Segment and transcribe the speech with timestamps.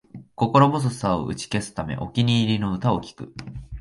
[0.33, 3.33] 心細さを打ち消すため、お気に入りの歌を聴く